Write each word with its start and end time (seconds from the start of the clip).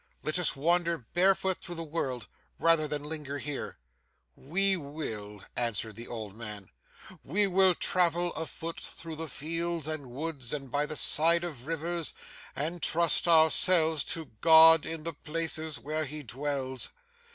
Let 0.23 0.39
us 0.39 0.55
wander 0.55 0.97
barefoot 0.97 1.59
through 1.61 1.75
the 1.75 1.83
world, 1.83 2.27
rather 2.57 2.87
than 2.87 3.03
linger 3.03 3.37
here.' 3.37 3.77
'We 4.35 4.77
will,' 4.77 5.43
answered 5.55 5.95
the 5.95 6.07
old 6.07 6.35
man, 6.35 6.69
'we 7.23 7.45
will 7.45 7.75
travel 7.75 8.33
afoot 8.33 8.79
through 8.79 9.15
the 9.17 9.27
fields 9.27 9.85
and 9.87 10.09
woods, 10.09 10.53
and 10.53 10.71
by 10.71 10.87
the 10.87 10.95
side 10.95 11.43
of 11.43 11.67
rivers, 11.67 12.15
and 12.55 12.81
trust 12.81 13.27
ourselves 13.27 14.03
to 14.05 14.31
God 14.41 14.87
in 14.87 15.03
the 15.03 15.13
places 15.13 15.77
where 15.77 16.05
He 16.05 16.23
dwells. 16.23 16.89